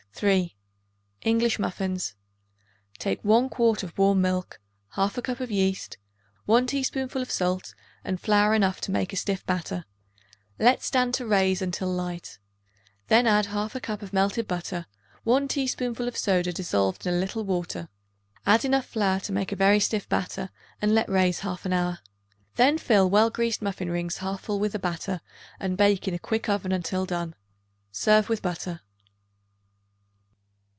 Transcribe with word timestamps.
3. 0.13 0.55
English 1.23 1.57
Muffins. 1.57 2.13
Take 2.99 3.23
1 3.23 3.49
quart 3.49 3.81
of 3.81 3.97
warm 3.97 4.21
milk, 4.21 4.59
1/2 4.95 5.23
cup 5.23 5.39
of 5.39 5.49
yeast, 5.49 5.97
1 6.45 6.67
teaspoonful 6.67 7.23
of 7.23 7.31
salt 7.31 7.73
and 8.03 8.21
flour 8.21 8.53
enough 8.53 8.79
to 8.81 8.91
make 8.91 9.11
a 9.13 9.17
stiff 9.17 9.43
batter; 9.47 9.83
let 10.59 10.83
stand 10.83 11.15
to 11.15 11.25
raise 11.25 11.59
until 11.59 11.87
light. 11.89 12.37
Then 13.07 13.25
add 13.25 13.47
1/2 13.47 13.81
cup 13.81 14.03
of 14.03 14.13
melted 14.13 14.47
butter, 14.47 14.85
1 15.23 15.47
teaspoonful 15.47 16.07
of 16.07 16.15
soda 16.17 16.53
dissolved 16.53 17.07
in 17.07 17.15
a 17.15 17.17
little 17.17 17.43
water; 17.45 17.89
add 18.45 18.63
enough 18.63 18.85
flour 18.85 19.19
to 19.21 19.31
make 19.31 19.51
a 19.51 19.55
very 19.55 19.79
stiff 19.79 20.07
batter 20.07 20.51
and 20.79 20.93
let 20.93 21.09
raise 21.09 21.39
half 21.39 21.65
an 21.65 21.73
hour. 21.73 21.97
Then 22.57 22.77
fill 22.77 23.09
well 23.09 23.31
greased 23.31 23.63
muffin 23.63 23.89
rings 23.89 24.17
half 24.17 24.41
full 24.41 24.59
with 24.59 24.73
the 24.73 24.79
batter 24.79 25.21
and 25.59 25.77
bake 25.77 26.07
in 26.07 26.13
a 26.13 26.19
quick 26.19 26.47
oven 26.47 26.71
until 26.73 27.07
done. 27.07 27.33
Serve 27.91 28.29
with 28.29 28.43
butter. 28.43 28.81